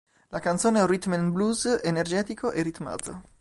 La 0.29 0.39
canzone 0.39 0.79
è 0.79 0.81
un 0.81 0.87
rythm'n'blues 0.87 1.81
energetico 1.83 2.49
e 2.51 2.63
ritmato. 2.63 3.21